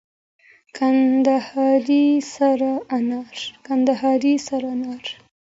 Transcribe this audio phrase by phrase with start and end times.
[0.77, 1.99] کندهاري
[2.33, 2.69] سره
[4.65, 5.05] انار.